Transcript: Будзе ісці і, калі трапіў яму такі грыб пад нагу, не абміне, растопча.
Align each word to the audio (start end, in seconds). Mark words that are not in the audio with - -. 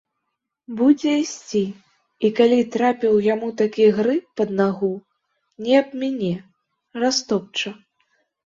Будзе 0.77 1.11
ісці 1.23 1.59
і, 2.25 2.31
калі 2.39 2.57
трапіў 2.75 3.13
яму 3.33 3.49
такі 3.61 3.85
грыб 3.99 4.23
пад 4.41 4.49
нагу, 4.63 4.89
не 5.67 5.73
абміне, 5.83 6.33
растопча. 7.05 7.69